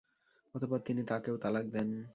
অতঃপর 0.55 0.79
তিনি 0.79 1.01
তাঁকেও 1.03 1.35
তালাক 1.37 1.65
দেন। 1.73 1.89